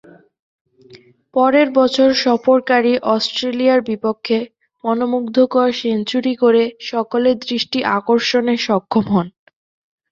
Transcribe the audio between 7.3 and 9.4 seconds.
দৃষ্টি আকর্ষণে সক্ষম হন।